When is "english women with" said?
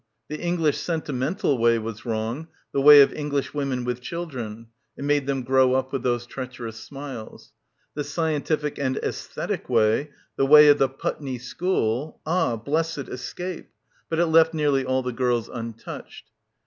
3.13-4.01